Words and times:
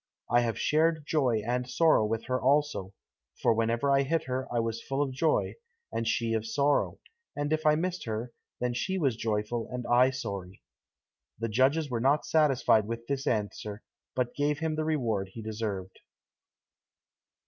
I 0.31 0.41
have 0.41 0.57
shared 0.57 1.03
joy 1.05 1.43
and 1.45 1.69
sorrow 1.69 2.03
with 2.07 2.25
her 2.25 2.41
also, 2.41 2.95
for 3.39 3.53
whenever 3.53 3.91
I 3.91 4.01
hit 4.01 4.23
her 4.23 4.51
I 4.51 4.59
was 4.59 4.81
full 4.81 4.99
of 5.03 5.11
joy, 5.13 5.53
and 5.91 6.07
she 6.07 6.33
of 6.33 6.43
sorrow, 6.47 6.97
and 7.35 7.53
if 7.53 7.67
I 7.67 7.75
missed 7.75 8.05
her, 8.05 8.31
then 8.59 8.73
she 8.73 8.97
was 8.97 9.15
joyful, 9.15 9.67
and 9.71 9.85
I 9.85 10.09
sorry." 10.09 10.63
The 11.37 11.49
judges 11.49 11.91
were 11.91 12.01
not 12.01 12.25
satisfied 12.25 12.87
with 12.87 13.05
this 13.05 13.27
answer, 13.27 13.83
but 14.15 14.33
gave 14.33 14.57
him 14.57 14.73
the 14.73 14.85
reward 14.85 15.29
he 15.33 15.43
deserved. 15.43 15.99